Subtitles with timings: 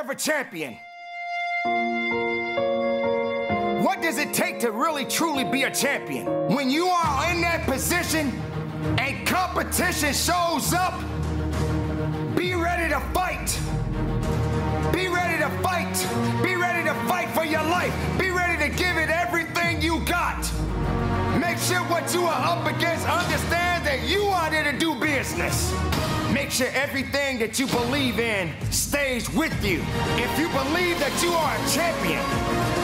[0.00, 0.78] of a champion.
[3.84, 6.26] What does it take to really truly be a champion?
[6.48, 8.28] When you are in that position
[8.98, 10.98] and competition shows up,
[12.34, 13.58] be ready to fight.
[14.90, 15.94] Be ready to fight.
[16.42, 17.94] Be ready to fight for your life.
[18.18, 20.40] Be ready to give it everything you got.
[21.38, 25.72] Make sure what you are up against understands you are there to do business.
[26.32, 29.82] Make sure everything that you believe in stays with you.
[30.16, 32.22] If you believe that you are a champion,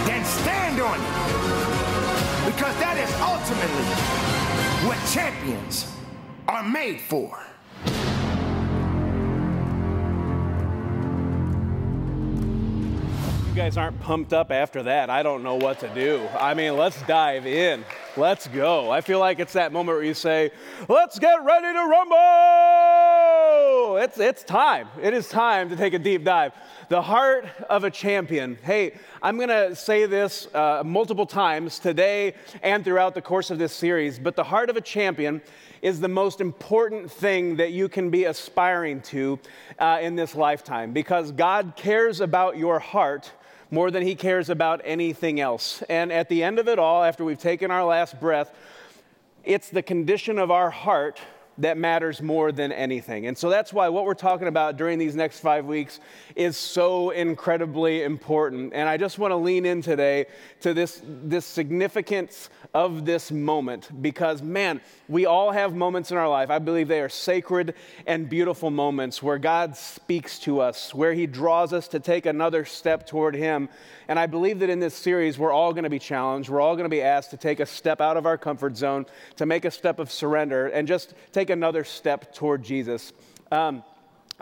[0.06, 2.50] then stand on it.
[2.50, 3.87] Because that is ultimately
[4.88, 5.92] what champions
[6.48, 7.38] are made for.
[13.56, 15.09] Guys aren't pumped up after that.
[15.09, 16.28] I don't know what to do.
[16.38, 17.87] I mean, let's dive in.
[18.14, 18.91] Let's go.
[18.91, 20.51] I feel like it's that moment where you say,
[20.91, 22.16] let's get ready to rumble.
[23.97, 24.88] It's, it's time.
[25.00, 26.52] It is time to take a deep dive.
[26.91, 28.59] The heart of a champion.
[28.62, 33.59] Hey, I'm going to say this uh, multiple times today and throughout the course of
[33.59, 35.41] this series, but the heart of a champion
[35.81, 39.38] is the most important thing that you can be aspiring to
[39.78, 43.33] uh, in this lifetime because God cares about your heart
[43.70, 45.83] more than he cares about anything else.
[45.89, 48.55] And at the end of it all, after we've taken our last breath,
[49.45, 51.20] it's the condition of our heart
[51.59, 53.27] that matters more than anything.
[53.27, 56.01] And so that's why what we're talking about during these next five weeks
[56.35, 58.73] is so incredibly important.
[58.75, 60.27] And I just want to lean in today
[60.61, 66.29] to this, this significance of this moment because, man, we all have moments in our
[66.29, 66.51] life.
[66.51, 67.75] I believe they are sacred
[68.07, 72.65] and beautiful moments where God speaks to us, where He draws us to take another
[72.65, 73.69] step toward Him.
[74.09, 76.49] And I believe that in this series, we're all going to be challenged.
[76.49, 79.07] We're all going to be asked to take a step out of our comfort zone,
[79.37, 83.12] to make a step of surrender, and just take another step toward Jesus.
[83.50, 83.83] Um,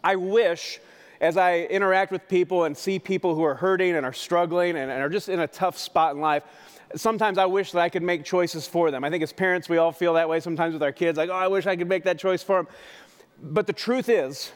[0.02, 0.80] I wish
[1.20, 4.91] as I interact with people and see people who are hurting and are struggling and,
[4.91, 6.42] and, are just in a tough spot in life,
[6.96, 9.05] sometimes I wish that I could make choices for them.
[9.05, 11.34] I think as parents, we all feel that way sometimes with our kids, like, oh,
[11.34, 12.68] I wish I could make that choice for them.
[13.42, 14.52] But the truth is,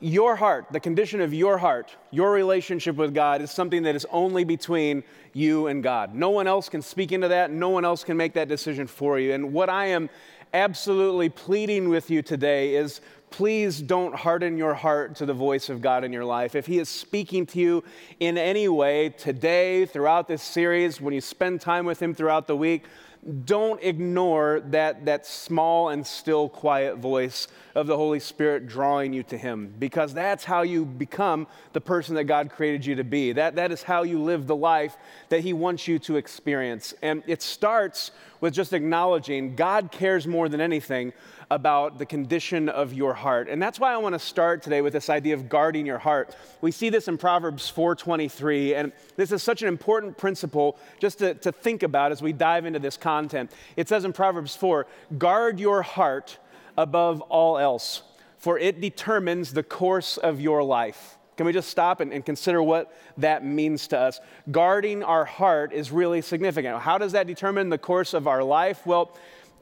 [0.00, 4.06] your heart, the condition of your heart, your relationship with God is something that is
[4.10, 6.14] only between you and God.
[6.14, 7.50] No one else can speak into that.
[7.50, 9.32] No one else can make that decision for you.
[9.32, 10.08] And what I am
[10.52, 13.00] absolutely pleading with you today is
[13.30, 16.54] please don't harden your heart to the voice of God in your life.
[16.54, 17.84] If He is speaking to you
[18.20, 22.56] in any way today, throughout this series, when you spend time with Him throughout the
[22.56, 22.84] week,
[23.28, 29.22] don't ignore that, that small and still quiet voice of the Holy Spirit drawing you
[29.24, 33.32] to Him, because that's how you become the person that God created you to be.
[33.32, 34.96] That, that is how you live the life
[35.28, 36.94] that He wants you to experience.
[37.02, 41.12] And it starts with just acknowledging God cares more than anything
[41.50, 43.48] about the condition of your heart.
[43.48, 46.36] And that's why I want to start today with this idea of guarding your heart.
[46.60, 51.34] We see this in Proverbs 4:23, and this is such an important principle just to,
[51.34, 53.50] to think about as we dive into this content.
[53.76, 56.38] It says in Proverbs 4, guard your heart
[56.76, 58.02] above all else,
[58.36, 61.18] for it determines the course of your life.
[61.38, 64.20] Can we just stop and, and, consider what that means to us?
[64.50, 66.80] Guarding our heart is really significant.
[66.80, 68.84] How does that determine the course of our life?
[68.84, 69.16] Well,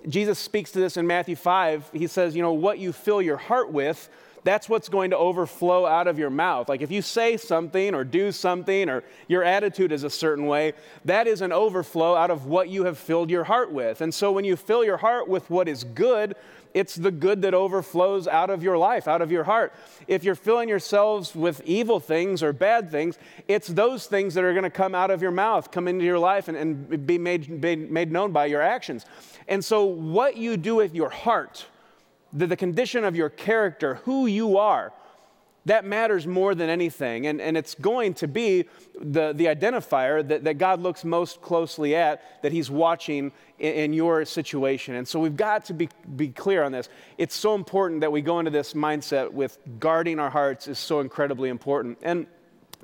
[0.09, 1.91] Jesus speaks to this in Matthew 5.
[1.93, 4.09] He says, You know, what you fill your heart with,
[4.47, 6.69] that's what's going to overflow out of your mouth.
[6.69, 10.75] Like if you say something or do something or your attitude is a certain way,
[11.05, 14.01] that is an overflow out of what you have filled your heart with.
[14.01, 16.37] And so when you fill your heart with what is good,
[16.77, 19.73] it's the good that overflows out of your life, out of your heart.
[20.07, 24.53] If you're filling yourselves with evil things or bad things, it's those things that are
[24.53, 27.49] going to come out of your mouth, come into your life, and, and be made,
[27.49, 29.07] made, made known by your actions.
[29.49, 31.65] And so, what you do with your heart,
[32.31, 34.93] the, the condition of your character, who you are,
[35.67, 37.27] that matters more than anything.
[37.27, 38.67] And, and it's going to be
[39.01, 43.93] the, the identifier that, that God looks most closely at, that He's watching in, in,
[43.93, 44.95] your situation.
[44.95, 46.89] And so we've got to be, be clear on this.
[47.19, 51.01] It's so important that we go into this mindset with guarding our hearts is so
[51.01, 51.99] incredibly important.
[52.01, 52.27] And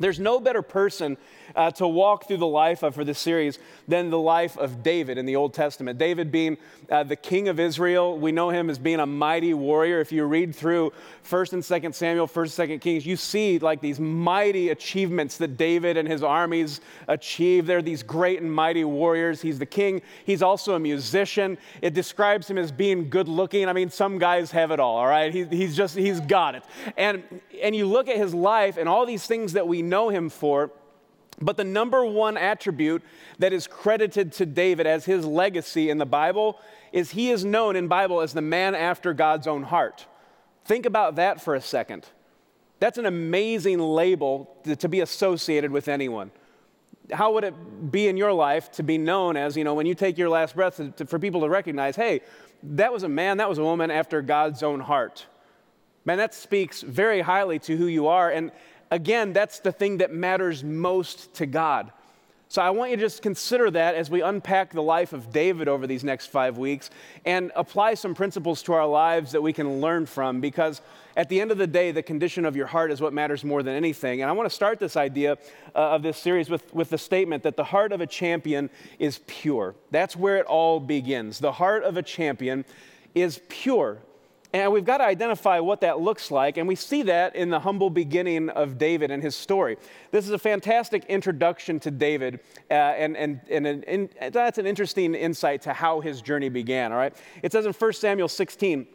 [0.02, 1.16] there's no better person
[1.54, 5.18] uh, to walk through the life of for this series than the life of David
[5.18, 5.98] in the Old Testament.
[5.98, 6.56] David being
[6.90, 10.00] uh, the king of Israel, we know him as being a mighty warrior.
[10.00, 10.92] If you read through
[11.28, 15.56] 1st and 2nd Samuel, 1st and 2nd Kings, you see like these mighty achievements that
[15.56, 17.66] David and his armies achieve.
[17.66, 19.42] They're these great and mighty warriors.
[19.42, 20.02] He's the king.
[20.24, 21.58] He's also a musician.
[21.80, 23.68] It describes him as being good looking.
[23.68, 25.32] I mean, some guys have it all, all right?
[25.32, 26.62] He, he's just, he's got it.
[26.96, 27.22] And,
[27.62, 30.72] and you look at his life and all these things that we know him for,
[31.40, 33.02] but the number one attribute
[33.38, 36.58] that is credited to David as his legacy in the Bible
[36.92, 40.06] is he is known in Bible as the man after God's own heart.
[40.64, 42.06] Think about that for a second.
[42.80, 46.30] That's an amazing label to, be associated with anyone.
[47.12, 47.54] How would it
[47.92, 50.56] be in your life to be known as, you know, when you take your last
[50.56, 52.22] breath, to, to, for people to recognize, hey,
[52.62, 55.26] that was a man, that was a woman after God's own heart?
[56.04, 58.30] Man, that speaks very highly to who you are.
[58.30, 58.50] And
[58.92, 61.90] again, that's the thing that matters most to God.
[62.48, 65.68] So I want you to just consider that as we unpack the life of David
[65.68, 66.90] over these next five weeks
[67.24, 70.82] and apply some principles to our lives that we can learn from because
[71.16, 73.62] at the end of the day, the condition of your heart is what matters more
[73.62, 74.20] than anything.
[74.20, 75.38] And I want to start this idea
[75.74, 78.68] uh, of this series with, with the statement that the heart of a champion
[78.98, 79.74] is pure.
[79.90, 81.38] That's where it all begins.
[81.38, 82.66] The heart of a champion
[83.14, 84.02] is pure.
[84.54, 87.60] And we've got to identify what that looks like, and we see that in the
[87.60, 89.78] humble beginning of David and his story.
[90.10, 92.40] This is a fantastic introduction to David,
[92.70, 96.98] uh, and, and, and an, that's an interesting insight to how his journey began, all
[96.98, 97.16] right?
[97.42, 98.86] It says in 1 Samuel 16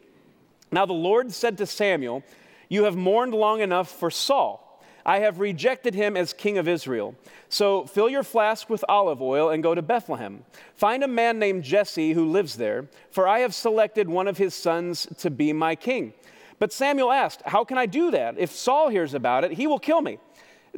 [0.70, 2.22] Now the Lord said to Samuel,
[2.68, 4.67] You have mourned long enough for Saul.
[5.08, 7.14] I have rejected him as king of Israel.
[7.48, 10.44] So fill your flask with olive oil and go to Bethlehem.
[10.74, 14.52] Find a man named Jesse who lives there, for I have selected one of his
[14.52, 16.12] sons to be my king.
[16.58, 18.34] But Samuel asked, How can I do that?
[18.36, 20.18] If Saul hears about it, he will kill me.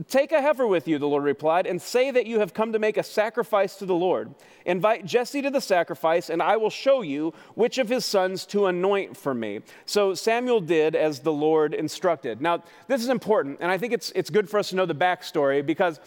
[0.08, 2.78] Take a heifer with you, the Lord replied, and say that you have come to
[2.78, 4.34] make a sacrifice to the Lord.
[4.64, 8.66] Invite Jesse to the sacrifice, and I will show you which of his sons to
[8.66, 9.60] anoint for me.
[9.86, 12.40] So Samuel did as the Lord instructed.
[12.40, 14.94] Now, this is important, and I think it's, it's good for us to know the
[14.94, 16.00] backstory because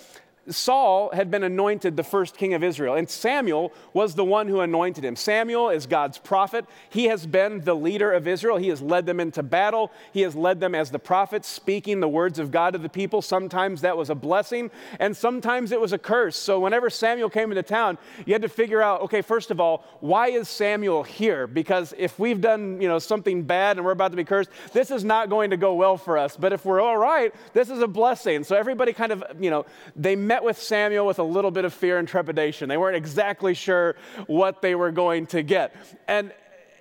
[0.50, 4.60] Saul had been anointed the first king of Israel, and Samuel was the one who
[4.60, 5.16] anointed him.
[5.16, 6.66] Samuel is God's prophet.
[6.90, 8.58] He has been the leader of Israel.
[8.58, 9.92] He has led them into battle.
[10.12, 13.22] He has led them as the prophet, speaking the words of God to the people.
[13.22, 14.70] Sometimes that was a blessing,
[15.00, 16.36] and sometimes it was a curse.
[16.36, 19.86] So, whenever Samuel came into town, you had to figure out okay, first of all,
[20.02, 21.48] why is Samuel here?
[21.48, 24.92] Because if we've done you know, something bad and we're about to be cursed, this
[24.92, 26.36] is not going to go well for us.
[26.36, 28.44] But if we're all right, this is a blessing.
[28.44, 29.66] So, everybody kind of, you know,
[29.96, 32.68] they met with Samuel with a little bit of fear and trepidation.
[32.68, 33.96] They weren't exactly sure
[34.26, 35.76] what they were going to get.
[36.08, 36.34] And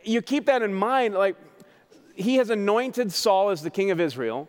[0.02, 1.36] you keep that in mind, like,
[2.14, 4.48] he has anointed Saul as the king of Israel.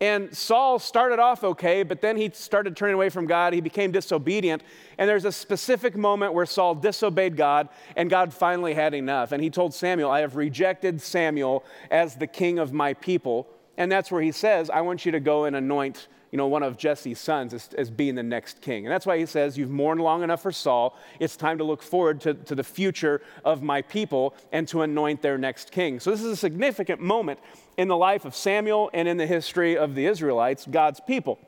[0.00, 3.52] And Saul started off okay, but then he started turning away from God.
[3.52, 4.62] He became disobedient.
[4.96, 9.32] And there's a specific moment where Saul disobeyed God, and God finally had enough.
[9.32, 13.48] And he told Samuel, I have rejected Samuel as the king of my people.
[13.76, 16.62] And that's where he says, I want you to go and anoint you know, one
[16.62, 18.86] of Jesse's sons as, as, being the next king.
[18.86, 20.96] And that's why he says, You've mourned long enough for Saul.
[21.18, 25.22] It's time to look forward to, to the future of my people and to anoint
[25.22, 25.98] their next king.
[25.98, 27.40] So, this is a significant moment
[27.76, 31.38] in the life of Samuel and in the history of the Israelites, God's people.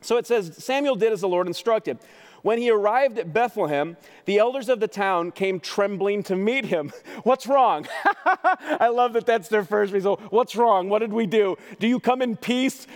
[0.00, 1.98] So it says, Samuel did as the Lord instructed.
[2.42, 6.90] When he arrived at Bethlehem, the elders of the town came trembling to meet him.
[7.22, 7.86] What's wrong?
[8.24, 10.20] I love that that's their first result.
[10.30, 10.88] What's wrong?
[10.88, 11.56] What did we do?
[11.78, 12.86] Do you come in peace?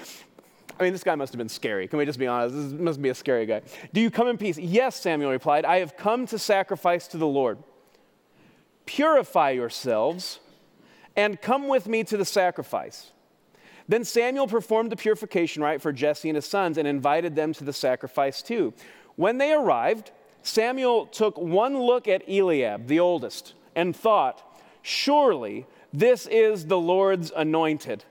[0.78, 1.86] I mean, this guy must have been scary.
[1.86, 2.54] Can we just be honest?
[2.54, 3.62] This must be a scary guy.
[3.92, 4.58] Do you come in peace?
[4.58, 5.64] Yes, Samuel replied.
[5.64, 7.58] I have come to sacrifice to the Lord.
[8.86, 10.40] Purify yourselves
[11.16, 13.12] and come with me to the sacrifice.
[13.86, 17.64] Then Samuel performed the purification rite for Jesse and his sons and invited them to
[17.64, 18.74] the sacrifice too.
[19.16, 20.10] When they arrived,
[20.42, 24.42] Samuel took one look at Eliab, the oldest, and thought,
[24.82, 28.04] Surely this is the Lord's anointed.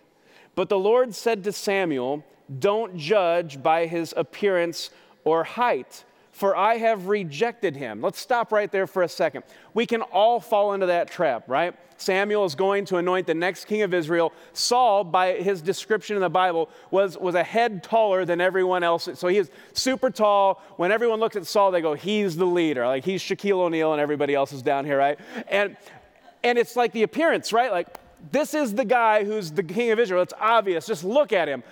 [0.56, 2.24] But the Lord said to Samuel,
[2.60, 4.90] don't judge by his appearance
[5.24, 8.02] or height, for I have rejected him.
[8.02, 9.44] Let's stop right there for a second.
[9.74, 11.76] We can all fall into that trap, right?
[11.98, 14.34] Samuel is going to anoint the next king of Israel.
[14.54, 19.08] Saul, by his description in the Bible, was, was a head taller than everyone else.
[19.14, 20.62] So he is super tall.
[20.78, 22.86] When everyone looks at Saul, they go, he's the leader.
[22.86, 25.20] Like he's Shaquille O'Neal and everybody else is down here, right?
[25.48, 25.78] And,
[26.44, 27.72] and it's like the appearance, right?
[27.72, 27.88] Like,
[28.32, 30.24] this is the guy who's the king of Israel.
[30.24, 30.86] It's obvious.
[30.86, 31.64] Just look at him.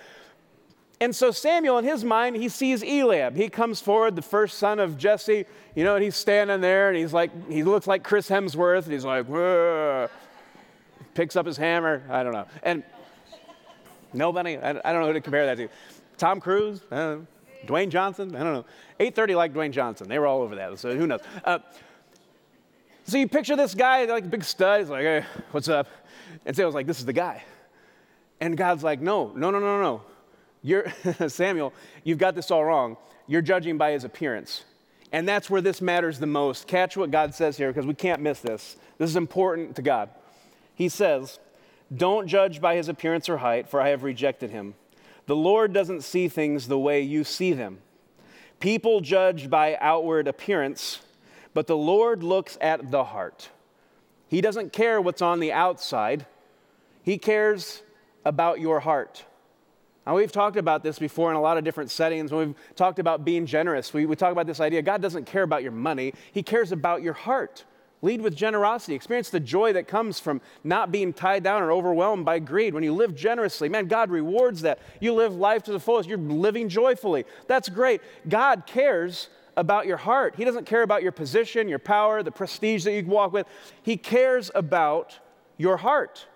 [1.02, 3.34] And so Samuel, in his mind, he sees Eliab.
[3.34, 6.96] He comes forward, the first son of Jesse, you know, and he's standing there and
[6.96, 8.84] he's like, he looks like Chris Hemsworth.
[8.84, 10.08] And he's like, Whoa.
[11.14, 12.04] picks up his hammer.
[12.08, 12.46] I don't know.
[12.62, 12.84] And
[14.12, 15.68] nobody, I, don't know who to compare that to.
[16.18, 17.18] Tom Cruise, I.
[17.66, 18.64] Dwayne Johnson, I don't know.
[19.00, 20.08] 830 like Dwayne Johnson.
[20.08, 21.20] They were all over that, so who knows.
[21.44, 21.58] Uh,
[23.06, 24.78] so you picture this guy, like big stud.
[24.78, 25.88] He's like, hey, what's up?
[26.46, 27.42] And Samuel's like, this is the guy.
[28.40, 30.02] And God's like, no, no, no, no, no.
[30.62, 30.86] You're,
[31.28, 31.72] Samuel,
[32.04, 32.96] you've got this all wrong.
[33.26, 34.64] You're judging by his appearance.
[35.12, 36.66] And that's where this matters the most.
[36.66, 38.76] Catch what God says here because we can't miss this.
[38.98, 40.08] This is important to God.
[40.74, 41.38] He says,
[41.94, 44.74] Don't judge by his appearance or height, for I have rejected him.
[45.26, 47.78] The Lord doesn't see things the way you see them.
[48.58, 51.00] People judge by outward appearance,
[51.52, 53.50] but the Lord looks at the heart.
[54.28, 56.26] He doesn't care what's on the outside,
[57.02, 57.82] He cares
[58.24, 59.24] about your heart.
[60.06, 62.32] Now, we've talked about this before in a lot of different settings.
[62.32, 65.42] When we've talked about being generous, we, we talk about this idea God doesn't care
[65.42, 67.64] about your money, He cares about your heart.
[68.04, 68.94] Lead with generosity.
[68.96, 72.74] Experience the joy that comes from not being tied down or overwhelmed by greed.
[72.74, 74.80] When you live generously, man, God rewards that.
[75.00, 76.08] You live life to the fullest.
[76.08, 77.24] You're living joyfully.
[77.46, 78.00] That's great.
[78.28, 80.34] God cares about your heart.
[80.36, 83.46] He doesn't care about your position, your power, the prestige that you walk with.
[83.84, 85.16] He cares about
[85.56, 86.26] your heart.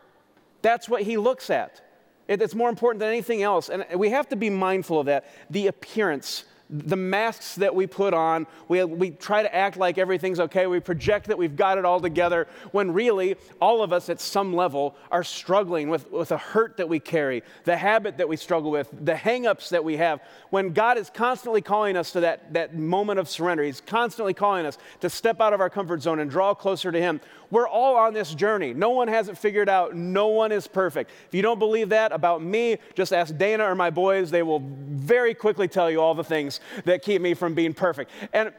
[0.63, 1.83] That's what He looks at.
[2.29, 3.69] It's more important than anything else.
[3.69, 5.27] And we have to be mindful of that.
[5.51, 8.47] The appearance the masks that we put on.
[8.69, 10.67] We, we try to act like everything's okay.
[10.67, 14.53] We project that we've got it all together when really all of us at some
[14.53, 18.71] level are struggling with, with a hurt that we carry, the habit that we struggle
[18.71, 20.21] with, the hangups that we have.
[20.51, 24.67] When God is constantly calling us to that, that moment of surrender, He's constantly calling
[24.67, 27.21] us to step out of our comfort zone and draw closer to Him.
[27.51, 28.75] We're all on this journey.
[28.75, 29.95] No one has it figured out.
[29.95, 31.11] No one is perfect.
[31.29, 34.31] If you don't believe that about me, just ask Dana or my boys.
[34.31, 38.11] They will very quickly tell you all the things that keep me from being perfect.
[38.33, 38.53] And,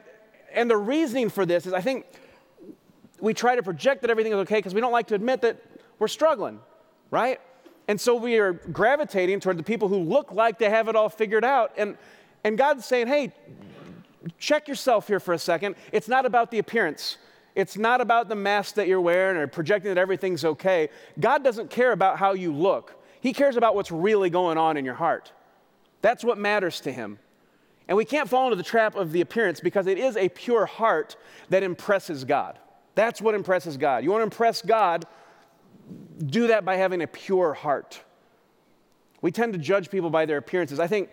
[0.53, 2.05] and the reasoning for this is I think
[3.19, 5.61] we try to project that everything is okay because we don't like to admit that
[5.99, 6.59] we're struggling,
[7.11, 7.41] right?
[7.87, 11.09] And so we are gravitating toward the people who look like they have it all
[11.09, 11.73] figured out.
[11.77, 11.97] And,
[12.43, 13.33] and God's saying, hey,
[14.37, 15.75] check yourself here for a second.
[15.91, 17.17] It's not about the appearance.
[17.57, 20.89] It's not about the mask that you're wearing or projecting that everything's okay.
[21.19, 24.85] God doesn't care about how you look, He cares about what's really going on in
[24.85, 25.33] your heart.
[26.03, 27.17] That's what matters to Him.
[27.87, 30.67] And we can't fall into the trap of the appearance because it is a pure
[30.67, 31.15] heart
[31.49, 32.59] that impresses God.
[32.93, 34.03] That's what impresses God.
[34.03, 35.07] You want to impress God,
[36.23, 37.99] do that by having a pure heart.
[39.21, 40.79] We tend to judge people by their appearances.
[40.79, 41.09] I think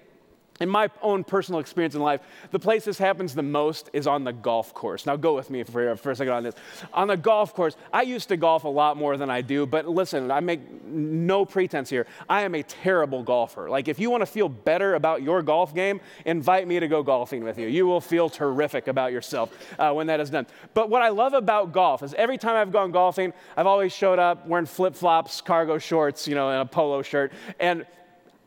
[0.60, 2.20] in my own personal experience in life,
[2.52, 5.04] the place this happens the most is on the golf course.
[5.04, 6.54] Now, go with me for, for a second on this.
[6.92, 9.88] On the golf course, I used to golf a lot more than I do, but
[9.88, 12.06] listen, I make no pretense here.
[12.28, 13.68] I am a terrible golfer.
[13.68, 17.02] Like, if you want to feel better about your golf game, invite me to go
[17.02, 17.66] golfing with you.
[17.66, 20.46] You will feel terrific about yourself uh, when that is done.
[20.72, 24.20] But what I love about golf is every time I've gone golfing, I've always showed
[24.20, 27.32] up wearing flip flops, cargo shorts, you know, and a polo shirt.
[27.58, 27.84] And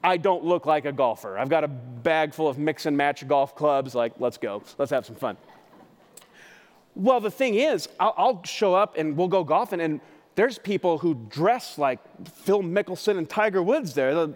[0.04, 1.38] I don't look like a golfer.
[1.38, 3.96] I've got a bag full of mix and match golf clubs.
[3.96, 5.38] Like, let's go, let's have some fun.
[6.96, 10.02] Well, the thing is, I'll, show up and we'll go golfing, and
[10.36, 14.34] there's people who dress like Phil Mickelson and Tiger Woods there.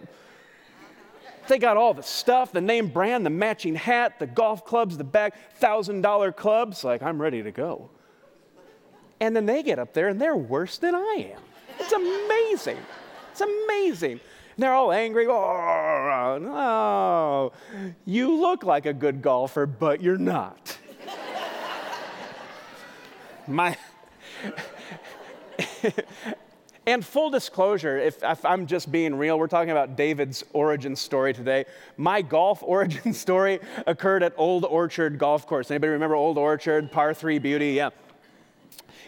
[1.48, 5.04] They got all the stuff, the name brand, the matching hat, the golf clubs, the
[5.04, 6.84] bag, thousand dollar clubs.
[6.84, 7.90] Like, I'm ready to go.
[9.20, 11.40] And then they get up there and they're worse than I am.
[11.80, 12.78] It's amazing.
[13.32, 14.20] It's amazing.
[14.58, 15.26] They're all angry.
[15.28, 17.52] Oh, no.
[18.04, 20.78] You look like a good golfer, but you're not.
[23.46, 23.76] My.
[26.86, 31.32] and full disclosure, if, if, I'm just being real, we're talking about David's origin story
[31.32, 31.64] today.
[31.96, 35.70] My golf origin story occurred at Old Orchard Golf Course.
[35.70, 37.72] Anybody remember Old Orchard, par three beauty?
[37.72, 37.90] Yeah.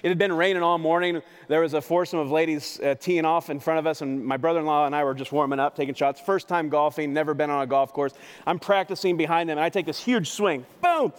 [0.04, 1.23] It had been raining all morning.
[1.49, 4.37] There was a foursome of ladies uh, teeing off in front of us, and my
[4.37, 6.21] brother in law and I were just warming up, taking shots.
[6.21, 8.12] First time golfing, never been on a golf course.
[8.47, 10.66] I'm practicing behind them, and I take this huge swing.
[10.83, 11.14] Boom!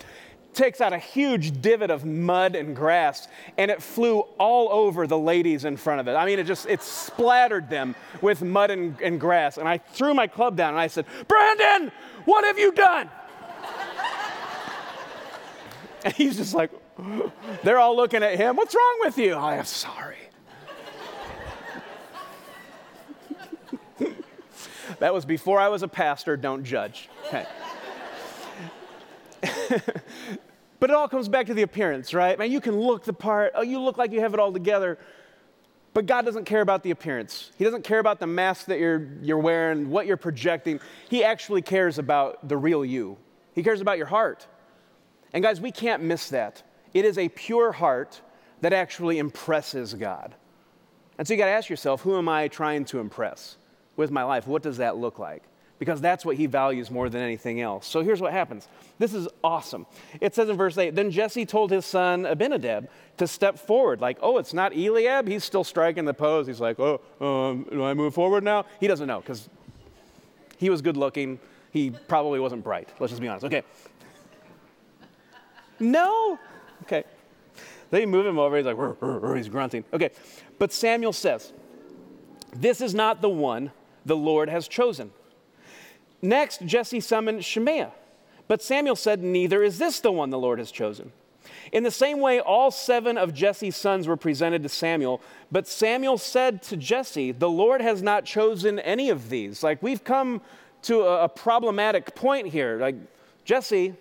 [0.53, 5.17] Takes out a huge divot of mud and grass, and it flew all over the
[5.17, 6.13] ladies in front of it.
[6.13, 9.57] I mean, it just it splattered them with mud and, and grass.
[9.57, 11.91] And I threw my club down and I said, Brandon,
[12.25, 13.09] what have you done?
[16.05, 16.69] and he's just like,
[17.63, 18.55] they're all looking at him.
[18.55, 19.33] What's wrong with you?
[19.33, 20.17] I am sorry.
[24.99, 26.37] that was before I was a pastor.
[26.37, 27.09] Don't judge.
[27.27, 27.45] Okay.
[30.79, 32.37] but it all comes back to the appearance, right?
[32.39, 33.51] Man, you can look the part.
[33.55, 34.97] Oh, you look like you have it all together.
[35.93, 37.51] But God doesn't care about the appearance.
[37.57, 40.81] He doesn't care about the mask that you're, you're wearing, what you're projecting.
[41.09, 43.17] He actually cares about the real you.
[43.53, 44.45] He cares about your heart.
[45.31, 46.63] And guys, we can't miss that.
[46.95, 48.21] It is a pure heart
[48.61, 50.33] that actually impresses God.
[51.17, 53.57] And so you got to ask yourself who am I trying to impress
[53.97, 54.47] with my life?
[54.47, 55.43] What does that look like?
[55.77, 57.85] Because that's what he values more than anything else.
[57.85, 58.69] So here's what happens.
[58.97, 59.85] This is awesome.
[60.21, 62.87] It says in verse 8 Then Jesse told his son Abinadab
[63.17, 63.99] to step forward.
[63.99, 65.27] Like, oh, it's not Eliab.
[65.27, 66.47] He's still striking the pose.
[66.47, 68.65] He's like, oh, um, do I move forward now?
[68.79, 69.49] He doesn't know because
[70.57, 71.39] he was good looking.
[71.71, 72.87] He probably wasn't bright.
[73.01, 73.45] Let's just be honest.
[73.45, 73.63] Okay.
[75.77, 76.39] No,
[76.83, 77.03] Okay.
[77.91, 78.57] They move him over.
[78.57, 79.83] He's like, rrr, rrr, he's grunting.
[79.93, 80.09] Okay.
[80.59, 81.53] But Samuel says,
[82.53, 83.71] This is not the one
[84.05, 85.11] the Lord has chosen.
[86.21, 87.91] Next, Jesse summoned Shemaiah.
[88.47, 91.11] But Samuel said, Neither is this the one the Lord has chosen.
[91.71, 95.21] In the same way, all seven of Jesse's sons were presented to Samuel.
[95.51, 99.63] But Samuel said to Jesse, The Lord has not chosen any of these.
[99.63, 100.41] Like, we've come
[100.83, 102.77] to a, a problematic point here.
[102.79, 102.95] Like,
[103.43, 103.95] Jesse,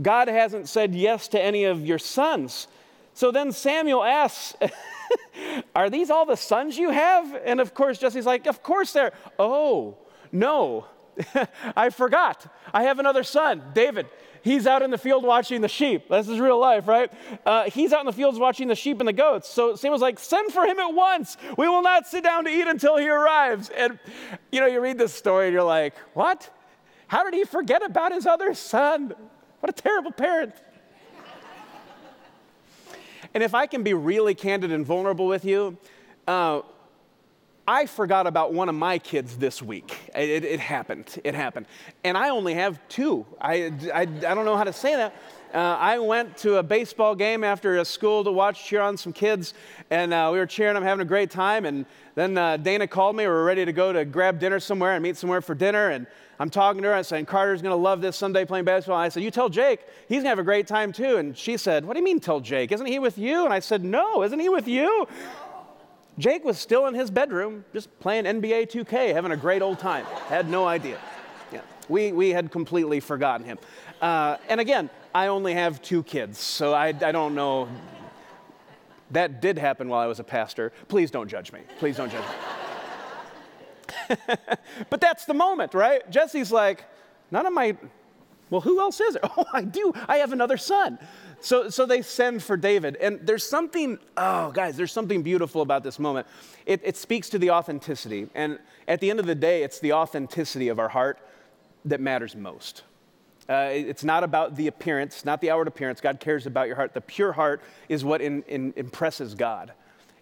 [0.00, 2.66] God hasn't said yes to any of your sons.
[3.14, 4.54] So then Samuel asks,
[5.74, 7.38] Are these all the sons you have?
[7.44, 9.12] And of course, Jesse's like, Of course they're.
[9.38, 9.98] Oh,
[10.30, 10.86] no,
[11.76, 12.46] I forgot.
[12.72, 14.06] I have another son, David.
[14.42, 16.08] He's out in the field watching the sheep.
[16.08, 17.12] This is real life, right?
[17.46, 19.48] Uh, he's out in the fields watching the sheep and the goats.
[19.48, 21.36] So Samuel's like, send for him at once.
[21.56, 23.68] We will not sit down to eat until he arrives.
[23.68, 24.00] And,
[24.50, 26.50] you know, you read this story and you're like, what?
[27.06, 29.14] How did he forget about his other son?
[29.62, 30.54] What a terrible parent.
[33.32, 35.78] and if I can be really candid and vulnerable with you,
[36.26, 36.62] uh,
[37.68, 39.96] I forgot about one of my kids this week.
[40.16, 41.16] It, it, happened.
[41.22, 41.66] It happened.
[42.02, 43.24] And I only have two.
[43.40, 45.14] I, I, I don't know how to say that.
[45.54, 49.12] Uh, I went to a baseball game after a school to watch cheer on some
[49.12, 49.54] kids,
[49.90, 50.76] and uh, we were cheering.
[50.76, 51.66] I'm having a great time.
[51.66, 53.22] And then uh, Dana called me.
[53.22, 55.90] We were ready to go to grab dinner somewhere and meet somewhere for dinner.
[55.90, 56.08] And
[56.42, 56.94] I'm talking to her.
[56.94, 58.98] I said, Carter's going to love this someday playing basketball.
[58.98, 61.16] And I said, You tell Jake, he's going to have a great time too.
[61.18, 62.72] And she said, What do you mean tell Jake?
[62.72, 63.44] Isn't he with you?
[63.44, 65.06] And I said, No, isn't he with you?
[66.18, 70.04] Jake was still in his bedroom, just playing NBA 2K, having a great old time.
[70.26, 70.98] Had no idea.
[71.52, 73.58] Yeah, we, we had completely forgotten him.
[74.00, 77.68] Uh, and again, I only have two kids, so I, I don't know.
[79.12, 80.72] That did happen while I was a pastor.
[80.88, 81.60] Please don't judge me.
[81.78, 82.34] Please don't judge me.
[84.90, 86.08] but that's the moment, right?
[86.10, 86.84] Jesse's like,
[87.30, 87.76] none of my,
[88.50, 89.22] well, who else is it?
[89.36, 89.92] Oh, I do.
[90.08, 90.98] I have another son.
[91.40, 92.96] So, so they send for David.
[92.96, 96.26] And there's something, oh, guys, there's something beautiful about this moment.
[96.66, 98.28] It, it speaks to the authenticity.
[98.34, 101.18] And at the end of the day, it's the authenticity of our heart
[101.84, 102.84] that matters most.
[103.48, 106.00] Uh, it's not about the appearance, not the outward appearance.
[106.00, 106.94] God cares about your heart.
[106.94, 109.72] The pure heart is what in, in, impresses God.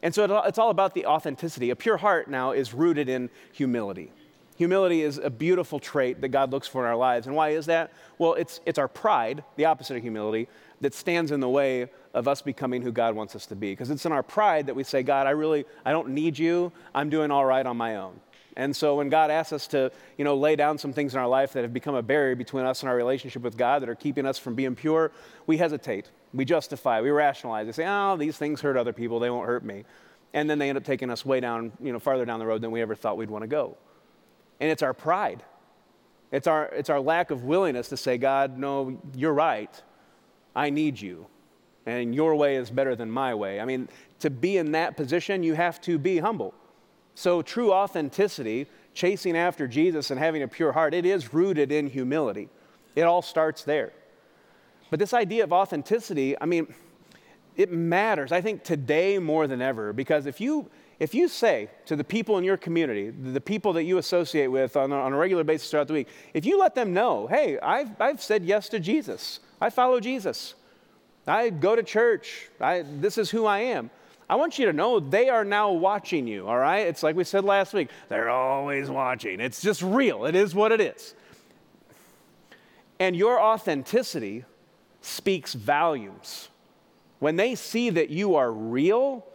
[0.03, 1.71] And so it's all about the authenticity.
[1.71, 4.11] A pure heart now is rooted in humility.
[4.57, 7.27] Humility is a beautiful trait that God looks for in our lives.
[7.27, 7.93] And why is that?
[8.19, 10.49] Well, it's, it's our pride, the opposite of humility,
[10.83, 13.73] that stands in the way of us becoming who God wants us to be.
[13.73, 16.73] Because it's in our pride that we say, God, I really, I don't need you.
[16.95, 18.21] I'm doing all right on my own.
[18.57, 21.29] And so when God asks us to, you know, lay down some things in our
[21.29, 23.95] life that have become a barrier between us and our relationship with God that are
[23.95, 25.13] keeping us from being pure,
[25.47, 26.11] we hesitate.
[26.33, 27.01] We justify.
[27.01, 27.67] We rationalize.
[27.67, 29.19] We say, oh, these things hurt other people.
[29.19, 29.85] They won't hurt me.
[30.33, 32.61] And then they end up taking us way down, you know, farther down the road
[32.61, 33.77] than we ever thought we'd want to go.
[34.61, 35.43] And it's our pride.
[36.31, 39.83] It's our, it's our lack of willingness to say, God, no, you're right.
[40.55, 41.27] I need you,
[41.87, 43.61] and your way is better than my way.
[43.61, 43.89] I mean,
[44.21, 46.55] to be in that position, you have to be humble.
[47.15, 51.89] So, true authenticity, chasing after Jesus and having a pure heart, it is rooted in
[51.89, 52.49] humility.
[52.97, 53.93] It all starts there.
[54.91, 56.73] But this idea of authenticity, I mean,
[57.57, 61.97] it matters, I think, today more than ever, because if you if you say to
[61.97, 65.17] the people in your community, the people that you associate with on a, on a
[65.17, 68.69] regular basis throughout the week, if you let them know, hey, I've, I've said yes
[68.69, 70.55] to Jesus, I follow Jesus.
[71.27, 72.49] I go to church.
[72.61, 73.91] I, this is who I am.
[74.29, 76.87] I want you to know they are now watching you, all right?
[76.87, 79.41] It's like we said last week they're always watching.
[79.41, 81.15] It's just real, it is what it is.
[82.99, 84.45] And your authenticity
[85.01, 86.49] speaks volumes.
[87.19, 89.27] When they see that you are real,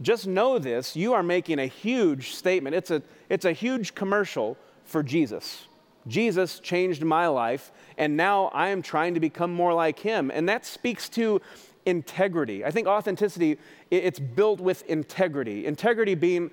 [0.00, 2.76] just know this you are making a huge statement.
[2.76, 5.66] It's a, it's a huge commercial for Jesus.
[6.06, 10.30] Jesus changed my life, and now I am trying to become more like him.
[10.32, 11.40] And that speaks to
[11.86, 12.64] integrity.
[12.64, 13.58] I think authenticity,
[13.90, 15.66] it's built with integrity.
[15.66, 16.50] Integrity being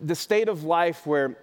[0.00, 1.38] the state of life where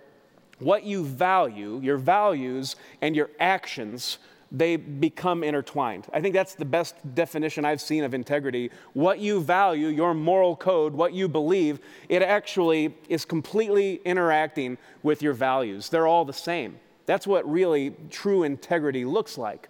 [0.59, 4.19] what you value, your values, and your actions,
[4.51, 6.07] they become intertwined.
[6.11, 8.71] I think that's the best definition I've seen of integrity.
[8.93, 15.21] What you value, your moral code, what you believe, it actually is completely interacting with
[15.21, 15.89] your values.
[15.89, 16.79] They're all the same.
[17.05, 19.69] That's what really true integrity looks like.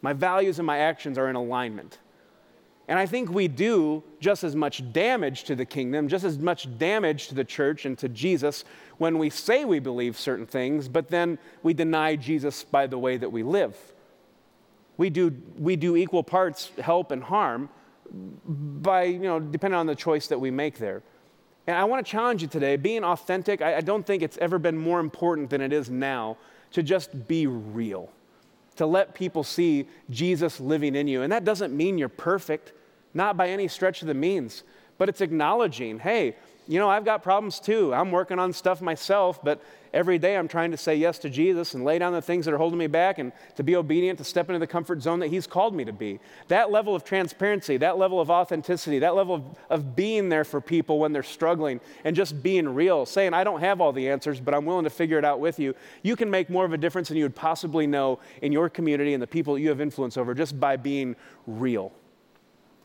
[0.00, 1.98] My values and my actions are in alignment.
[2.88, 6.66] And I think we do just as much damage to the kingdom, just as much
[6.78, 8.64] damage to the church and to Jesus
[8.98, 13.16] when we say we believe certain things, but then we deny Jesus by the way
[13.16, 13.76] that we live.
[14.96, 17.68] We do, we do equal parts help and harm
[18.12, 21.02] by, you know, depending on the choice that we make there.
[21.66, 24.58] And I want to challenge you today being authentic, I, I don't think it's ever
[24.58, 26.36] been more important than it is now
[26.72, 28.10] to just be real,
[28.76, 31.22] to let people see Jesus living in you.
[31.22, 32.72] And that doesn't mean you're perfect,
[33.14, 34.64] not by any stretch of the means,
[34.98, 36.36] but it's acknowledging, hey,
[36.72, 37.92] you know, I've got problems too.
[37.92, 41.74] I'm working on stuff myself, but every day I'm trying to say yes to Jesus
[41.74, 44.24] and lay down the things that are holding me back and to be obedient, to
[44.24, 46.18] step into the comfort zone that He's called me to be.
[46.48, 50.62] That level of transparency, that level of authenticity, that level of, of being there for
[50.62, 54.40] people when they're struggling and just being real, saying, I don't have all the answers,
[54.40, 56.78] but I'm willing to figure it out with you, you can make more of a
[56.78, 59.82] difference than you would possibly know in your community and the people that you have
[59.82, 61.92] influence over just by being real.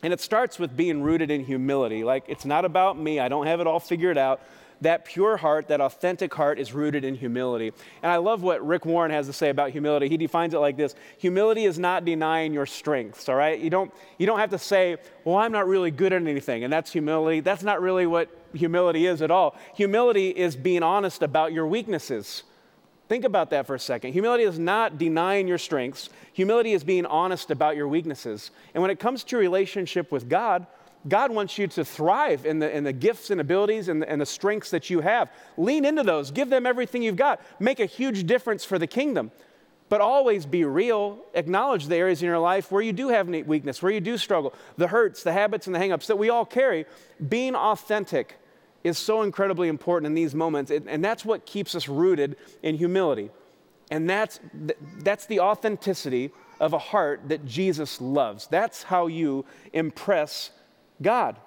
[0.04, 2.04] And it starts with being rooted in humility.
[2.04, 4.42] Like, it's not about me, I don't have it all figured out.
[4.82, 7.74] That pure heart, that authentic heart, is rooted in humility.
[8.04, 10.08] And I love what Rick Warren has to say about humility.
[10.08, 13.60] He defines it like this Humility is not denying your strengths, all right?
[13.60, 16.72] You don't, you don't have to say, Well, I'm not really good at anything, and
[16.72, 17.40] that's humility.
[17.40, 19.56] That's not really what humility is at all.
[19.74, 22.44] Humility is being honest about your weaknesses.
[23.08, 24.14] Think about that for a second.
[24.14, 28.52] Humility is not denying your strengths, humility is being honest about your weaknesses.
[28.74, 30.68] And when it comes to your relationship with God,
[31.08, 34.20] God wants you to thrive in the, in the gifts and abilities and the, and
[34.20, 35.32] the strengths that you have.
[35.56, 39.32] Lean into those, give them everything you've got, make a huge difference for the kingdom.
[39.90, 41.20] But always be real.
[41.34, 44.54] Acknowledge the areas in your life where you do have weakness, where you do struggle,
[44.76, 46.86] the hurts, the habits, and the hangups that we all carry.
[47.30, 48.38] Being authentic
[48.88, 53.30] is so incredibly important in these moments, and that's what keeps us rooted in humility.
[53.90, 54.40] And that's,
[55.00, 58.48] that's the authenticity of a heart that Jesus loves.
[58.48, 60.52] That's how you impress
[61.02, 61.38] God.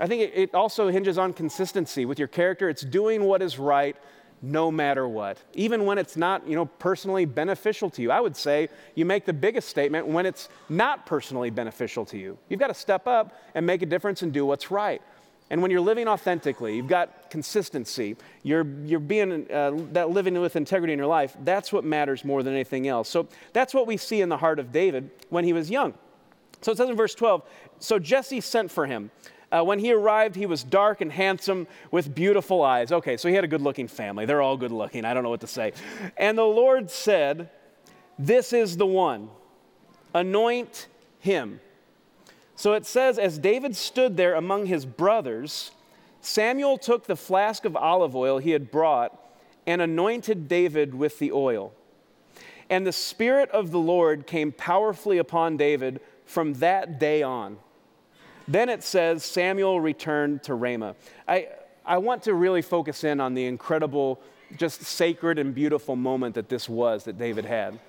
[0.00, 2.68] I think it also hinges on consistency with your character.
[2.68, 3.96] It's doing what is right
[4.42, 8.10] no matter what, even when it's not, you know, personally beneficial to you.
[8.10, 12.38] I would say you make the biggest statement when it's not personally beneficial to you.
[12.48, 15.02] You've got to step up and make a difference and do what's right.
[15.50, 20.54] And when you're living authentically, you've got consistency, you're, you're being uh, that living with
[20.54, 23.08] integrity in your life, that's what matters more than anything else.
[23.08, 25.94] So that's what we see in the heart of David when he was young.
[26.60, 27.42] So it says in verse 12
[27.80, 29.10] So Jesse sent for him.
[29.52, 32.92] Uh, when he arrived, he was dark and handsome with beautiful eyes.
[32.92, 34.24] Okay, so he had a good looking family.
[34.24, 35.04] They're all good looking.
[35.04, 35.72] I don't know what to say.
[36.16, 37.50] And the Lord said,
[38.16, 39.28] This is the one,
[40.14, 40.86] anoint
[41.18, 41.60] him
[42.60, 45.70] so it says, as David stood there among his brothers,
[46.20, 49.18] Samuel took the flask of olive oil he had brought
[49.66, 51.72] and anointed David with the oil.
[52.68, 57.56] And the Spirit of the Lord came powerfully upon David from that day on.
[58.46, 60.96] Then it says, Samuel returned to Ramah.
[61.26, 61.48] I,
[61.86, 64.20] I want to really focus in on the incredible,
[64.58, 67.80] just sacred and beautiful moment that this was that David had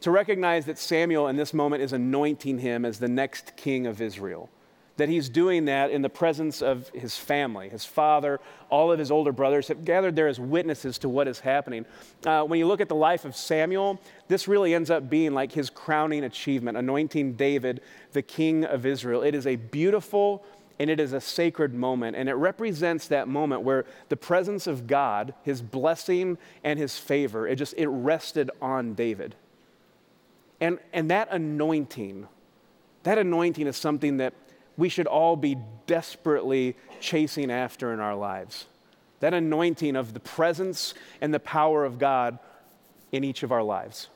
[0.00, 4.00] to recognize that Samuel in this moment is anointing him as the next king of
[4.00, 4.50] Israel.
[4.98, 9.10] That he's doing that in the presence of his family, his father, all of his
[9.10, 11.84] older brothers have gathered there as witnesses to what is happening.
[12.24, 15.52] Uh, when you look at the life of Samuel, this really ends up being like
[15.52, 17.82] his crowning achievement, anointing David
[18.12, 19.22] the king of Israel.
[19.22, 20.44] It is a beautiful
[20.78, 24.86] and it is a sacred moment, and it represents that moment where the presence of
[24.86, 29.34] God, his blessing and his favor, it just it rested on David.
[30.60, 32.26] And, and that anointing,
[33.02, 34.34] that anointing is something that
[34.76, 38.66] we should all be desperately chasing after in our lives.
[39.20, 42.38] That anointing of the presence and the power of God
[43.12, 44.08] in each of our lives.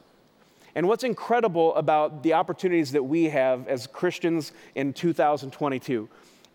[0.74, 6.09] And what's incredible about the opportunities that we have as Christians in 2022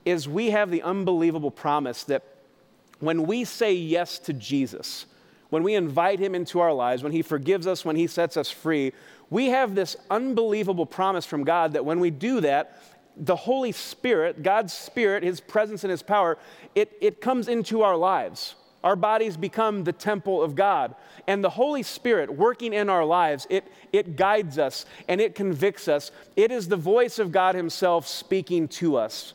[0.05, 2.23] is we have the unbelievable promise that
[2.99, 5.05] when we say yes to Jesus,
[5.49, 8.49] when we invite him into our lives, when he forgives us, when he sets us
[8.49, 8.93] free,
[9.29, 12.81] we have this unbelievable promise from God that when we do that,
[13.17, 16.38] the Holy Spirit, God's Spirit, His presence and His power,
[16.73, 18.55] it, it comes into our lives.
[18.83, 20.93] Our bodies become the temple of God.
[21.27, 25.88] And the Holy Spirit working in our lives, it, it guides us and it convicts
[25.88, 26.11] us.
[26.35, 29.33] It is the voice of God Himself speaking to us.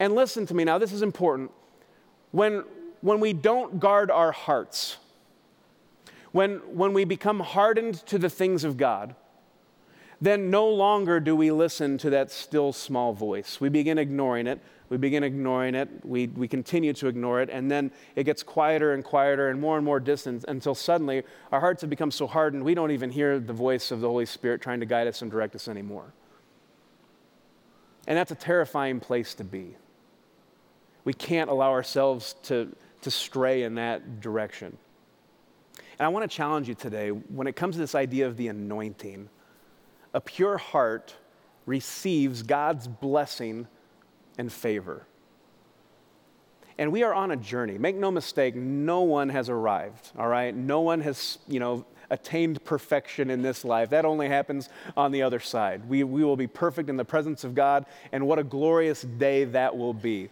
[0.00, 1.52] And listen to me now, this is important.
[2.32, 2.64] When,
[3.00, 4.96] when we don't guard our hearts,
[6.32, 9.14] when, when we become hardened to the things of God,
[10.20, 13.60] then no longer do we listen to that still small voice.
[13.60, 14.60] We begin ignoring it.
[14.88, 15.88] We begin ignoring it.
[16.04, 17.50] We, we continue to ignore it.
[17.50, 21.60] And then it gets quieter and quieter and more and more distant until suddenly our
[21.60, 24.60] hearts have become so hardened we don't even hear the voice of the Holy Spirit
[24.60, 26.12] trying to guide us and direct us anymore.
[28.06, 29.76] And that's a terrifying place to be.
[31.04, 34.78] We can't allow ourselves to, to stray in that direction.
[35.98, 38.48] And I want to challenge you today when it comes to this idea of the
[38.48, 39.28] anointing,
[40.14, 41.14] a pure heart
[41.66, 43.66] receives God's blessing
[44.38, 45.06] and favor.
[46.78, 47.76] And we are on a journey.
[47.76, 50.54] Make no mistake, no one has arrived, all right?
[50.54, 53.90] No one has, you know, attained perfection in this life.
[53.90, 55.88] That only happens on the other side.
[55.88, 59.44] We, we will be perfect in the presence of God, and what a glorious day
[59.44, 60.30] that will be.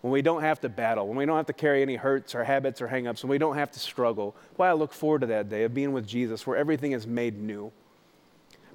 [0.00, 2.44] When we don't have to battle, when we don't have to carry any hurts or
[2.44, 4.36] habits or hangups, when we don't have to struggle.
[4.56, 7.40] Why I look forward to that day of being with Jesus where everything is made
[7.40, 7.72] new.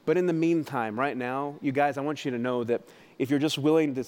[0.05, 2.81] But in the meantime, right now, you guys, I want you to know that
[3.19, 4.03] if you're just willing to,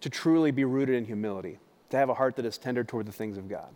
[0.00, 3.12] to truly be rooted in humility, to have a heart that is tender toward the
[3.12, 3.72] things of God,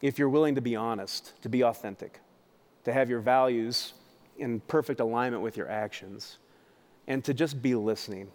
[0.00, 2.20] if you're willing to be honest, to be authentic,
[2.84, 3.94] to have your values
[4.38, 6.38] in perfect alignment with your actions,
[7.08, 8.30] and to just be listening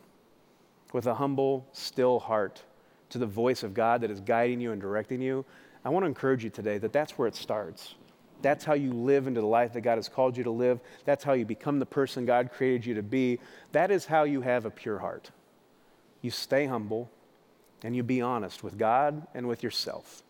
[0.94, 2.62] with a humble, still heart
[3.10, 5.46] to the voice of God that is guiding you and directing you,
[5.86, 7.96] I want to encourage you today that that's where it starts.
[8.42, 10.80] That's how you live into the life that God has called you to live.
[11.06, 13.40] That's how you become the person God created you to be.
[13.72, 15.32] That is how you have a pure heart.
[16.22, 17.10] You stay humble
[17.84, 20.24] and you be honest with God and with yourself.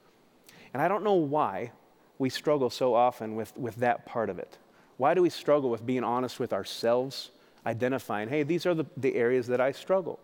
[0.73, 1.71] And I don't know why
[2.19, 4.57] we struggle so often with, with that part of it.
[4.97, 7.31] Why do we struggle with being honest with ourselves,
[7.65, 10.19] identifying, hey, these are the, the areas that I struggle?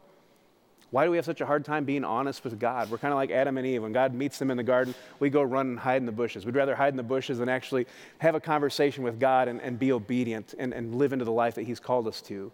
[0.93, 2.91] Why do we have such a hard time being honest with God?
[2.91, 3.82] We're kind of like Adam and Eve.
[3.82, 6.45] When God meets them in the garden, we go run and hide in the bushes.
[6.45, 7.88] We'd rather hide in the bushes than actually
[8.19, 11.56] have a conversation with God and, and be obedient and, and live into the life
[11.56, 12.51] that He's called us to.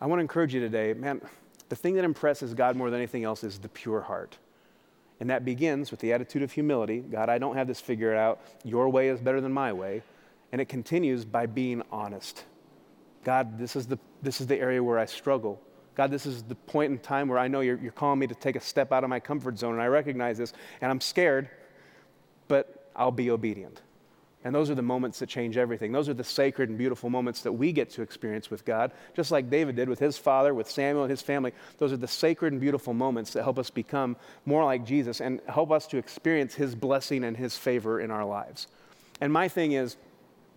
[0.00, 1.20] I want to encourage you today, man,
[1.68, 4.38] the thing that impresses God more than anything else is the pure heart.
[5.20, 8.40] And that begins with the attitude of humility God, I don't have this figured out.
[8.64, 10.02] Your way is better than my way.
[10.50, 12.42] And it continues by being honest.
[13.22, 15.60] God, this is the, this is the area where I struggle.
[15.94, 18.34] God, this is the point in time where I know you're, you're calling me to
[18.34, 21.48] take a step out of my comfort zone, and I recognize this, and I'm scared,
[22.48, 23.80] but I'll be obedient.
[24.44, 25.90] And those are the moments that change everything.
[25.90, 29.30] Those are the sacred and beautiful moments that we get to experience with God, just
[29.30, 31.52] like David did with his father, with Samuel and his family.
[31.78, 35.40] Those are the sacred and beautiful moments that help us become more like Jesus and
[35.48, 38.66] help us to experience his blessing and his favor in our lives.
[39.18, 39.96] And my thing is,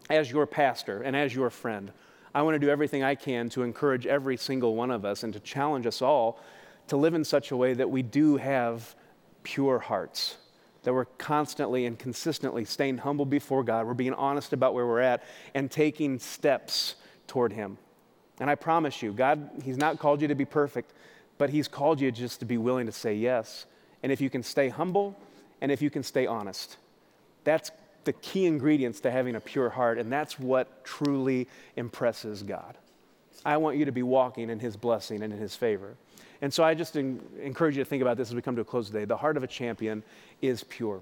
[0.09, 1.93] as your pastor and as your friend,
[2.37, 5.33] I want to do everything I can to encourage every single one of us and
[5.33, 6.39] to challenge us all
[6.85, 8.93] to live in such a way that we do have
[9.41, 10.37] pure hearts,
[10.83, 14.99] that we're constantly and consistently staying humble before God, we're being honest about where we're
[14.99, 15.23] at,
[15.55, 16.93] and taking steps
[17.25, 17.79] toward Him.
[18.39, 20.93] And I promise you, God, He's not called you to be perfect,
[21.39, 23.65] but He's called you just to be willing to say yes.
[24.03, 25.17] And if you can stay humble
[25.59, 26.77] and if you can stay honest,
[27.43, 27.71] that's
[28.07, 32.77] the key ingredients to having a pure heart, and that's what truly impresses God.
[33.45, 35.97] I want you to be walking in His blessing and in His favor.
[36.41, 38.65] And so I just encourage you to think about this as we come to a
[38.65, 39.03] close today.
[39.03, 40.03] The heart of a champion
[40.41, 41.01] is pure.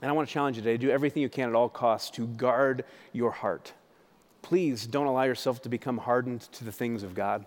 [0.00, 2.26] And I want to challenge you today do everything you can at all costs to
[2.26, 3.74] guard your heart.
[4.40, 7.44] Please don't allow yourself to become hardened to the things of God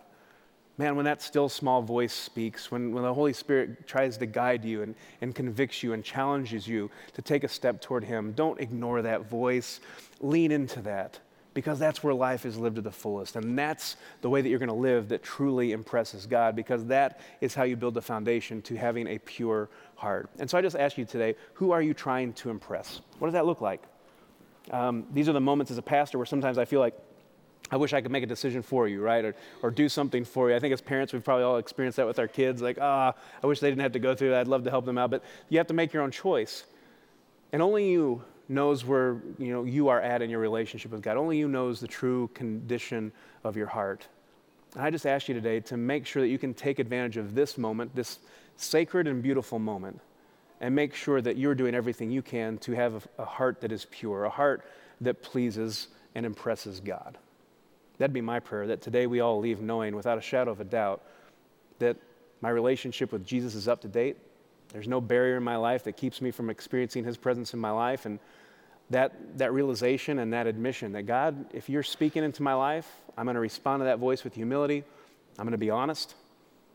[0.78, 4.66] man, when that still small voice speaks, when, when the Holy Spirit tries to guide
[4.66, 8.60] you and, and convicts you and challenges you to take a step toward Him, don't
[8.60, 9.80] ignore that voice.
[10.20, 11.20] Lean into that
[11.54, 13.38] because that's where life is lived to the fullest.
[13.38, 17.22] And that's the way that you're going to live that truly impresses God because that
[17.40, 20.30] is how you build the foundation to having a pure heart.
[20.38, 23.00] And so I just ask you today who are you trying to impress?
[23.20, 23.82] What does that look like?
[24.72, 26.96] Um, these are the moments as a pastor where sometimes I feel like
[27.71, 29.25] I wish I could make a decision for you, right?
[29.25, 30.56] Or, or do something for you.
[30.56, 32.62] I think as parents, we've probably all experienced that with our kids.
[32.62, 34.41] Like, ah, oh, I wish they didn't have to go through that.
[34.41, 35.10] I'd love to help them out.
[35.10, 36.63] But you have to make your own choice.
[37.51, 41.17] And only you knows where you, know, you are at in your relationship with God.
[41.17, 43.12] Only you knows the true condition
[43.43, 44.08] of your heart.
[44.75, 47.34] And I just ask you today to make sure that you can take advantage of
[47.34, 48.19] this moment, this
[48.58, 49.99] sacred and beautiful moment,
[50.62, 53.71] and make sure that you're doing everything you can to have a, a heart that
[53.71, 54.65] is pure, a heart
[55.01, 57.17] that pleases and impresses God.
[57.97, 60.65] That'd be my prayer that today we all leave knowing without a shadow of a
[60.65, 61.01] doubt
[61.79, 61.97] that
[62.41, 64.17] my relationship with Jesus is up to date.
[64.69, 67.71] There's no barrier in my life that keeps me from experiencing his presence in my
[67.71, 68.05] life.
[68.05, 68.19] And
[68.89, 73.25] that, that realization and that admission that God, if you're speaking into my life, I'm
[73.25, 74.84] going to respond to that voice with humility.
[75.39, 76.15] I'm going to be honest.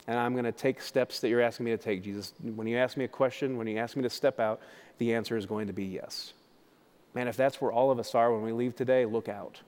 [0.06, 2.33] And I'm going to take steps that you're asking me to take, Jesus.
[2.42, 4.61] When you ask me a question, when you ask me to step out,
[4.98, 6.33] the answer is going to be yes.
[7.14, 9.61] Man, if that's where all of us are when we leave today, look out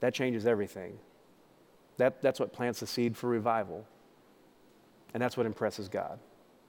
[0.00, 0.98] that changes everything.
[1.98, 3.86] That, that's what plants the seed for revival.
[5.12, 6.18] And that's what impresses God.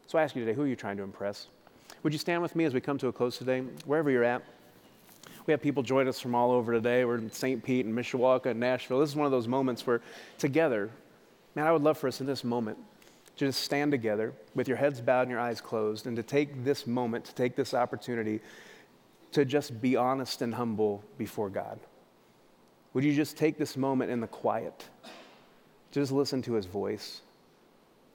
[0.08, 1.48] So I ask you today, who are you trying to impress?
[2.04, 4.44] Would you stand with me as we come to a close today, wherever you're at?
[5.46, 7.06] We have people join us from all over today.
[7.06, 7.64] We're in St.
[7.64, 9.00] Pete and Mishawaka and Nashville.
[9.00, 10.02] This is one of those moments where
[10.38, 10.90] together,
[11.56, 12.78] man, I would love for us in this moment
[13.38, 16.64] to just stand together with your heads bowed and your eyes closed and to take
[16.64, 18.40] this moment, to take this opportunity
[19.32, 21.80] to just be honest and humble before God.
[22.94, 24.88] Would you just take this moment in the quiet?
[25.92, 27.22] Just listen to his voice.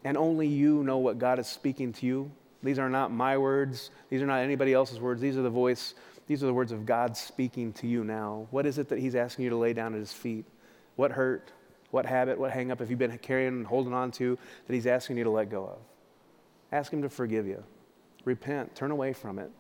[0.04, 2.30] And only you know what God is speaking to you.
[2.62, 3.90] These are not my words.
[4.10, 5.20] These are not anybody else's words.
[5.20, 5.94] These are the voice,
[6.26, 8.46] these are the words of God speaking to you now.
[8.50, 10.44] What is it that he's asking you to lay down at his feet?
[10.96, 11.52] What hurt?
[11.90, 14.36] What habit, what hang up have you been carrying and holding on to
[14.66, 15.78] that He's asking you to let go of?
[16.72, 17.62] Ask Him to forgive you.
[18.24, 19.50] Repent, turn away from it,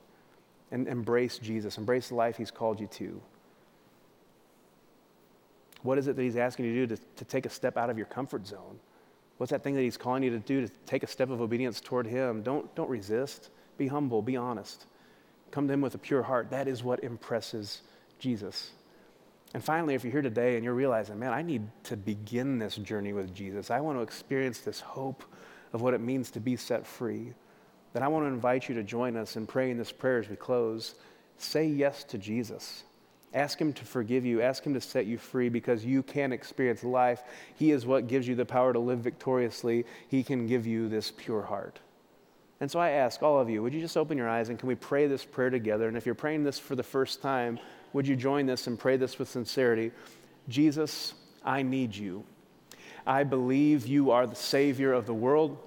[0.70, 1.78] and embrace Jesus.
[1.78, 3.20] Embrace the life He's called you to.
[5.86, 7.90] What is it that He's asking you to do to, to take a step out
[7.90, 8.78] of your comfort zone?
[9.38, 11.80] What's that thing that He's calling you to do to take a step of obedience
[11.80, 12.42] toward Him?
[12.42, 13.50] Don't, don't resist.
[13.78, 14.86] Be humble, be honest.
[15.50, 16.50] Come to Him with a pure heart.
[16.50, 17.82] That is what impresses
[18.18, 18.70] Jesus.
[19.54, 22.76] And finally, if you're here today and you're realizing, man, I need to begin this
[22.76, 25.24] journey with Jesus, I want to experience this hope
[25.72, 27.32] of what it means to be set free,
[27.92, 30.36] then I want to invite you to join us in praying this prayer as we
[30.36, 30.96] close.
[31.38, 32.84] Say yes to Jesus.
[33.36, 34.42] Ask Him to forgive you.
[34.42, 37.22] Ask Him to set you free because you can experience life.
[37.54, 39.84] He is what gives you the power to live victoriously.
[40.08, 41.78] He can give you this pure heart.
[42.60, 44.66] And so I ask all of you, would you just open your eyes and can
[44.66, 45.86] we pray this prayer together?
[45.86, 47.58] And if you're praying this for the first time,
[47.92, 49.92] would you join this and pray this with sincerity?
[50.48, 51.12] Jesus,
[51.44, 52.24] I need you.
[53.06, 55.58] I believe you are the Savior of the world,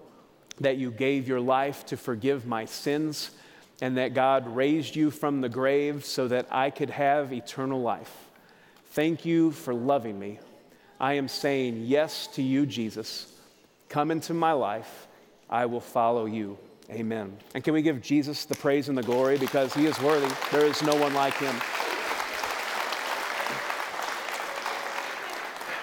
[0.60, 3.32] that you gave your life to forgive my sins,
[3.81, 8.13] and that God raised you from the grave so that I could have eternal life.
[8.91, 10.39] Thank you for loving me.
[10.99, 13.31] I am saying yes to you, Jesus.
[13.87, 15.07] Come into my life.
[15.49, 16.57] I will follow you.
[16.91, 17.37] Amen.
[17.53, 20.33] And can we give Jesus the praise and the glory because he is worthy?
[20.51, 21.55] There is no one like him.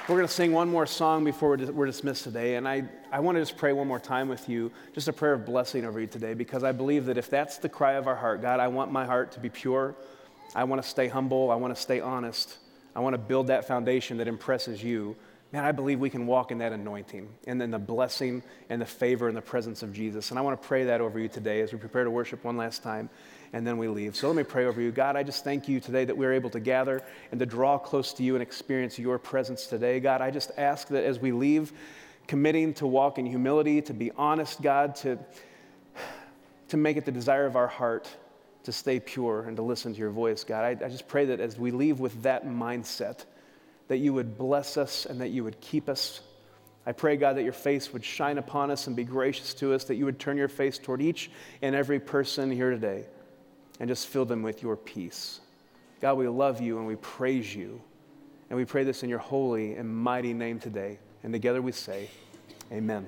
[0.08, 2.54] We're going to sing one more song before we're dismissed today.
[2.54, 5.32] And I, I want to just pray one more time with you, just a prayer
[5.32, 8.14] of blessing over you today, because I believe that if that's the cry of our
[8.14, 9.96] heart, God, I want my heart to be pure.
[10.54, 11.50] I want to stay humble.
[11.50, 12.58] I want to stay honest.
[12.94, 15.16] I want to build that foundation that impresses you.
[15.52, 18.86] Man, I believe we can walk in that anointing and then the blessing and the
[18.86, 20.30] favor and the presence of Jesus.
[20.30, 22.56] And I want to pray that over you today as we prepare to worship one
[22.56, 23.08] last time
[23.52, 24.16] and then we leave.
[24.16, 24.90] So let me pray over you.
[24.90, 28.12] God, I just thank you today that we're able to gather and to draw close
[28.14, 30.00] to you and experience your presence today.
[30.00, 31.72] God, I just ask that as we leave,
[32.26, 35.16] committing to walk in humility, to be honest, God, to,
[36.68, 38.10] to make it the desire of our heart
[38.64, 40.64] to stay pure and to listen to your voice, God.
[40.64, 43.24] I, I just pray that as we leave with that mindset,
[43.88, 46.20] that you would bless us and that you would keep us.
[46.84, 49.84] I pray, God, that your face would shine upon us and be gracious to us,
[49.84, 51.30] that you would turn your face toward each
[51.62, 53.06] and every person here today
[53.80, 55.40] and just fill them with your peace.
[56.00, 57.80] God, we love you and we praise you.
[58.48, 60.98] And we pray this in your holy and mighty name today.
[61.22, 62.08] And together we say,
[62.70, 63.06] Amen.